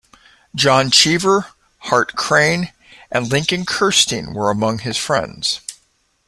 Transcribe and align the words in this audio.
John 0.55 0.89
Cheever, 0.89 1.45
Hart 1.77 2.15
Crane, 2.15 2.71
and 3.11 3.29
Lincoln 3.31 3.67
Kirstein 3.67 4.33
were 4.33 4.49
among 4.49 4.79
his 4.79 4.97
friends. 4.97 5.59